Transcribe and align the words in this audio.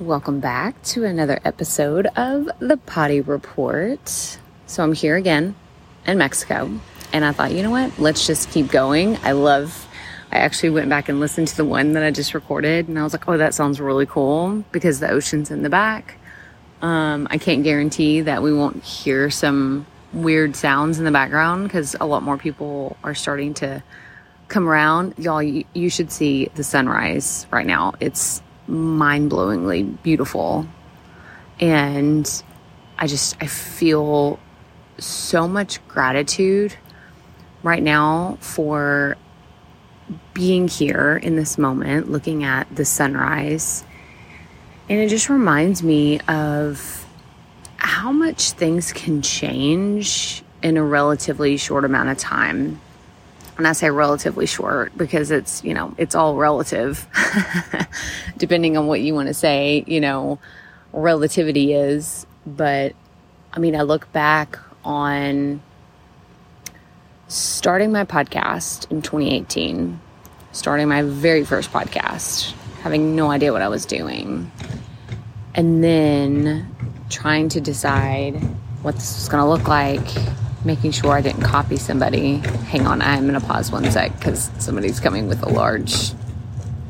Welcome 0.00 0.40
back 0.40 0.82
to 0.82 1.04
another 1.04 1.40
episode 1.42 2.06
of 2.16 2.50
the 2.58 2.76
Potty 2.76 3.22
Report. 3.22 4.38
So 4.66 4.82
I'm 4.82 4.92
here 4.92 5.16
again 5.16 5.54
in 6.06 6.18
Mexico, 6.18 6.70
and 7.14 7.24
I 7.24 7.32
thought, 7.32 7.52
you 7.52 7.62
know 7.62 7.70
what? 7.70 7.98
Let's 7.98 8.26
just 8.26 8.50
keep 8.50 8.70
going. 8.70 9.16
I 9.22 9.32
love. 9.32 9.88
I 10.30 10.36
actually 10.36 10.68
went 10.68 10.90
back 10.90 11.08
and 11.08 11.18
listened 11.18 11.48
to 11.48 11.56
the 11.56 11.64
one 11.64 11.94
that 11.94 12.02
I 12.02 12.10
just 12.10 12.34
recorded, 12.34 12.88
and 12.88 12.98
I 12.98 13.04
was 13.04 13.14
like, 13.14 13.26
oh, 13.26 13.38
that 13.38 13.54
sounds 13.54 13.80
really 13.80 14.04
cool 14.04 14.62
because 14.70 15.00
the 15.00 15.08
ocean's 15.08 15.50
in 15.50 15.62
the 15.62 15.70
back. 15.70 16.18
Um, 16.82 17.26
I 17.30 17.38
can't 17.38 17.64
guarantee 17.64 18.20
that 18.20 18.42
we 18.42 18.52
won't 18.52 18.84
hear 18.84 19.30
some 19.30 19.86
weird 20.12 20.56
sounds 20.56 20.98
in 20.98 21.06
the 21.06 21.10
background 21.10 21.68
because 21.68 21.96
a 21.98 22.04
lot 22.04 22.22
more 22.22 22.36
people 22.36 22.98
are 23.02 23.14
starting 23.14 23.54
to 23.54 23.82
come 24.48 24.68
around. 24.68 25.14
Y'all, 25.16 25.42
you, 25.42 25.64
you 25.72 25.88
should 25.88 26.12
see 26.12 26.50
the 26.54 26.64
sunrise 26.64 27.46
right 27.50 27.66
now. 27.66 27.94
It's 27.98 28.42
mind 28.68 29.30
blowingly 29.30 30.02
beautiful. 30.02 30.66
And 31.60 32.42
I 32.98 33.06
just, 33.06 33.36
I 33.40 33.46
feel 33.46 34.38
so 34.98 35.46
much 35.46 35.86
gratitude 35.88 36.74
right 37.62 37.82
now 37.82 38.38
for 38.40 39.16
being 40.34 40.68
here 40.68 41.16
in 41.22 41.36
this 41.36 41.58
moment, 41.58 42.10
looking 42.10 42.44
at 42.44 42.74
the 42.74 42.84
sunrise. 42.84 43.84
And 44.88 45.00
it 45.00 45.08
just 45.08 45.28
reminds 45.28 45.82
me 45.82 46.20
of 46.28 47.06
how 47.76 48.12
much 48.12 48.52
things 48.52 48.92
can 48.92 49.22
change 49.22 50.42
in 50.62 50.76
a 50.76 50.82
relatively 50.82 51.56
short 51.56 51.84
amount 51.84 52.08
of 52.08 52.18
time. 52.18 52.80
And 53.56 53.66
I 53.66 53.72
say 53.72 53.90
relatively 53.90 54.46
short 54.46 54.96
because 54.96 55.30
it's, 55.30 55.64
you 55.64 55.72
know, 55.72 55.94
it's 55.96 56.14
all 56.14 56.36
relative, 56.36 57.06
depending 58.36 58.76
on 58.76 58.86
what 58.86 59.00
you 59.00 59.14
want 59.14 59.28
to 59.28 59.34
say, 59.34 59.82
you 59.86 60.00
know, 60.00 60.38
relativity 60.92 61.72
is. 61.72 62.26
But 62.46 62.94
I 63.52 63.58
mean, 63.58 63.74
I 63.74 63.82
look 63.82 64.12
back 64.12 64.58
on 64.84 65.62
starting 67.28 67.92
my 67.92 68.04
podcast 68.04 68.90
in 68.90 69.02
2018, 69.02 69.98
starting 70.52 70.88
my 70.88 71.02
very 71.02 71.44
first 71.44 71.72
podcast, 71.72 72.52
having 72.82 73.16
no 73.16 73.30
idea 73.30 73.52
what 73.52 73.62
I 73.62 73.68
was 73.68 73.86
doing. 73.86 74.50
And 75.54 75.82
then 75.82 76.74
trying 77.08 77.48
to 77.50 77.60
decide 77.60 78.34
what 78.82 78.94
this 78.94 79.16
was 79.18 79.28
going 79.28 79.42
to 79.42 79.48
look 79.48 79.68
like, 79.68 80.06
making 80.66 80.90
sure 80.90 81.12
I 81.12 81.20
didn't 81.20 81.42
copy 81.42 81.76
somebody. 81.76 82.38
Hang 82.66 82.88
on, 82.88 83.00
I'm 83.00 83.28
going 83.28 83.40
to 83.40 83.46
pause 83.46 83.70
one 83.70 83.88
sec 83.90 84.18
because 84.18 84.50
somebody's 84.58 84.98
coming 84.98 85.28
with 85.28 85.42
a 85.44 85.48
large 85.48 86.10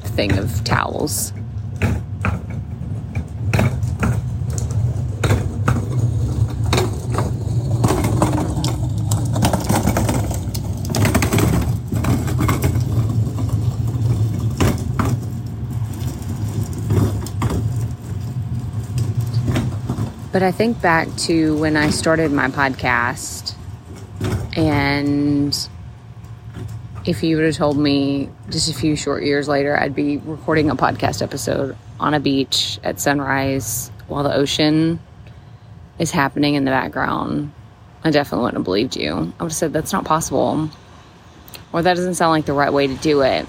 thing 0.01 0.39
of 0.39 0.65
towels. 0.65 1.33
But 20.33 20.43
I 20.43 20.53
think 20.53 20.83
back 20.83 21.09
to 21.17 21.57
when 21.57 21.79
I 21.79 21.89
started 21.89 22.31
my 22.31 22.49
podcast, 22.49 23.56
and 24.57 25.69
if 27.05 27.23
you 27.23 27.37
would 27.37 27.45
have 27.45 27.55
told 27.55 27.79
me 27.79 28.29
just 28.51 28.69
a 28.69 28.75
few 28.75 28.97
short 28.97 29.23
years 29.23 29.47
later 29.47 29.79
I'd 29.79 29.95
be 29.95 30.17
recording 30.19 30.71
a 30.71 30.77
podcast 30.77 31.23
episode 31.23 31.77
on 32.01 32.15
a 32.15 32.21
beach 32.21 32.81
at 32.83 32.99
sunrise 32.99 33.91
while 34.09 34.25
the 34.25 34.35
ocean 34.35 34.99
is 35.99 36.11
happening 36.11 36.55
in 36.55 36.65
the 36.65 36.71
background, 36.71 37.53
I 38.05 38.11
definitely 38.11 38.45
wouldn't 38.45 38.59
have 38.59 38.65
believed 38.65 38.97
you. 38.97 39.13
I 39.13 39.43
would 39.43 39.51
have 39.51 39.55
said 39.55 39.73
that's 39.73 39.93
not 39.93 40.05
possible. 40.05 40.71
Or 41.73 41.83
that 41.83 41.95
doesn't 41.95 42.15
sound 42.15 42.31
like 42.31 42.47
the 42.47 42.53
right 42.53 42.73
way 42.73 42.87
to 42.87 42.95
do 42.95 43.23
it. 43.23 43.47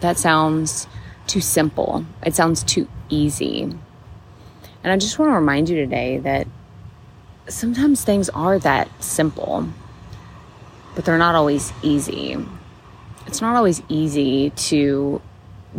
That 0.00 0.18
sounds 0.18 0.86
too 1.26 1.40
simple. 1.40 2.04
It 2.24 2.34
sounds 2.34 2.62
too 2.62 2.88
easy. 3.08 3.62
And 3.62 4.92
I 4.92 4.96
just 4.96 5.18
want 5.18 5.30
to 5.30 5.34
remind 5.34 5.68
you 5.68 5.76
today 5.76 6.18
that 6.18 6.46
sometimes 7.48 8.04
things 8.04 8.28
are 8.30 8.58
that 8.60 8.88
simple, 9.02 9.68
but 10.98 11.04
they're 11.04 11.16
not 11.16 11.36
always 11.36 11.72
easy. 11.80 12.36
It's 13.28 13.40
not 13.40 13.54
always 13.54 13.80
easy 13.88 14.50
to 14.50 15.22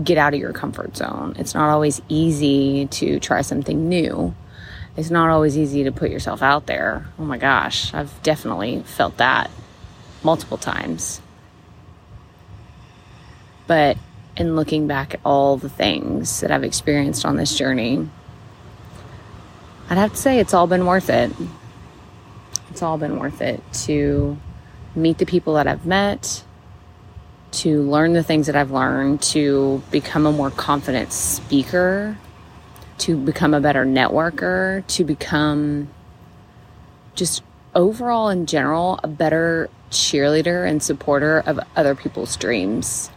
get 0.02 0.18
out 0.18 0.34
of 0.34 0.40
your 0.40 0.54
comfort 0.54 0.96
zone. 0.96 1.36
It's 1.38 1.54
not 1.54 1.68
always 1.68 2.02
easy 2.08 2.86
to 2.86 3.20
try 3.20 3.42
something 3.42 3.90
new. 3.90 4.34
It's 4.96 5.10
not 5.10 5.30
always 5.30 5.58
easy 5.58 5.84
to 5.84 5.92
put 5.92 6.10
yourself 6.10 6.42
out 6.42 6.68
there. 6.68 7.06
Oh 7.20 7.26
my 7.26 7.38
gosh, 7.38 7.94
I've 7.94 8.24
definitely 8.24 8.82
felt 8.84 9.18
that 9.18 9.52
multiple 10.24 10.58
times. 10.58 11.20
But 13.68 13.98
in 14.38 14.56
looking 14.56 14.88
back 14.88 15.16
at 15.16 15.20
all 15.26 15.58
the 15.58 15.68
things 15.68 16.40
that 16.40 16.50
I've 16.50 16.64
experienced 16.64 17.26
on 17.26 17.36
this 17.36 17.58
journey, 17.58 18.08
I'd 19.90 19.98
have 19.98 20.12
to 20.12 20.18
say 20.18 20.40
it's 20.40 20.54
all 20.54 20.68
been 20.68 20.86
worth 20.86 21.10
it. 21.10 21.34
It's 22.72 22.82
all 22.82 22.98
been 22.98 23.20
worth 23.20 23.42
it 23.42 23.62
to 23.84 24.38
meet 24.96 25.18
the 25.18 25.26
people 25.26 25.54
that 25.56 25.68
I've 25.68 25.86
met, 25.86 26.44
to 27.52 27.82
learn 27.82 28.14
the 28.14 28.24
things 28.24 28.48
that 28.48 28.56
I've 28.56 28.72
learned, 28.72 29.22
to 29.24 29.82
become 29.92 30.26
a 30.26 30.32
more 30.32 30.52
confident 30.52 31.12
speaker, 31.12 32.18
to 33.00 33.18
become 33.18 33.54
a 33.54 33.62
better 33.62 33.86
networker, 33.86 34.86
to 34.88 35.04
become 35.04 35.90
just 37.16 37.44
overall 37.76 38.30
in 38.30 38.46
general 38.46 39.00
a 39.04 39.08
better 39.08 39.70
cheerleader 39.92 40.68
and 40.68 40.82
supporter 40.82 41.40
of 41.46 41.60
other 41.76 41.96
people's 41.96 42.36
dreams. 42.36 43.10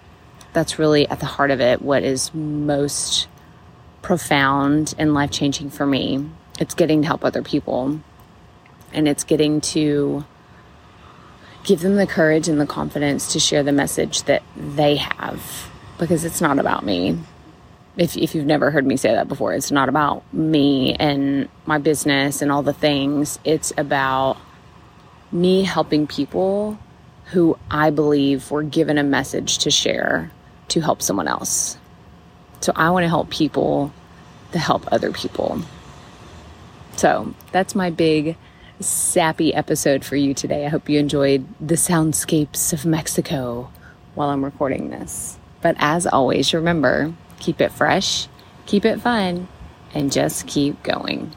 That's 0.52 0.78
really 0.78 1.08
at 1.08 1.20
the 1.20 1.26
heart 1.26 1.50
of 1.50 1.60
it 1.60 1.82
what 1.82 2.02
is 2.02 2.32
most 2.34 3.28
profound 4.02 4.94
and 4.98 5.14
life 5.14 5.30
changing 5.30 5.70
for 5.70 5.86
me 5.86 6.28
it's 6.58 6.74
getting 6.74 7.02
to 7.02 7.08
help 7.08 7.24
other 7.24 7.42
people 7.42 8.00
and 8.92 9.08
it's 9.08 9.24
getting 9.24 9.60
to 9.60 10.24
give 11.64 11.80
them 11.80 11.96
the 11.96 12.06
courage 12.06 12.48
and 12.48 12.60
the 12.60 12.66
confidence 12.66 13.32
to 13.32 13.40
share 13.40 13.62
the 13.62 13.72
message 13.72 14.22
that 14.24 14.42
they 14.56 14.96
have 14.96 15.70
because 15.98 16.24
it's 16.24 16.40
not 16.40 16.58
about 16.58 16.84
me. 16.84 17.18
If, 17.96 18.16
if 18.16 18.34
you've 18.34 18.46
never 18.46 18.70
heard 18.70 18.86
me 18.86 18.96
say 18.96 19.12
that 19.12 19.28
before, 19.28 19.52
it's 19.52 19.70
not 19.70 19.88
about 19.88 20.24
me 20.32 20.94
and 20.94 21.48
my 21.66 21.78
business 21.78 22.42
and 22.42 22.50
all 22.50 22.62
the 22.62 22.72
things. 22.72 23.38
It's 23.44 23.72
about 23.76 24.38
me 25.30 25.62
helping 25.62 26.06
people 26.06 26.78
who 27.26 27.58
I 27.70 27.90
believe 27.90 28.50
were 28.50 28.62
given 28.62 28.98
a 28.98 29.02
message 29.04 29.58
to 29.58 29.70
share 29.70 30.30
to 30.68 30.80
help 30.80 31.02
someone 31.02 31.28
else. 31.28 31.76
So 32.60 32.72
I 32.74 32.90
want 32.90 33.04
to 33.04 33.08
help 33.08 33.30
people 33.30 33.92
to 34.52 34.58
help 34.58 34.90
other 34.92 35.12
people. 35.12 35.60
So 36.96 37.34
that's 37.52 37.74
my 37.74 37.90
big 37.90 38.36
sappy 38.82 39.54
episode 39.54 40.04
for 40.04 40.16
you 40.16 40.34
today. 40.34 40.66
I 40.66 40.68
hope 40.68 40.88
you 40.88 40.98
enjoyed 40.98 41.46
the 41.60 41.74
soundscapes 41.74 42.72
of 42.72 42.84
Mexico 42.84 43.70
while 44.14 44.30
I'm 44.30 44.44
recording 44.44 44.90
this. 44.90 45.38
But 45.60 45.76
as 45.78 46.06
always, 46.06 46.52
remember 46.52 47.14
keep 47.38 47.60
it 47.60 47.72
fresh, 47.72 48.28
keep 48.66 48.84
it 48.84 49.00
fun, 49.00 49.48
and 49.94 50.12
just 50.12 50.46
keep 50.46 50.82
going. 50.82 51.32